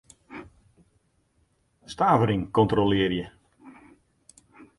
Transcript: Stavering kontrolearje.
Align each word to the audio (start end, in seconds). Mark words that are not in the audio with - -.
Stavering 1.93 2.47
kontrolearje. 2.59 3.29